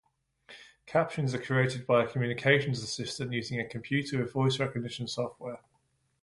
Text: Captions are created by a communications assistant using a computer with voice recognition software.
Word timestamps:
Captions 0.87 1.35
are 1.35 1.41
created 1.43 1.85
by 1.85 2.03
a 2.03 2.07
communications 2.07 2.81
assistant 2.81 3.33
using 3.33 3.59
a 3.59 3.67
computer 3.69 4.17
with 4.17 4.33
voice 4.33 4.57
recognition 4.59 5.07
software. 5.07 5.59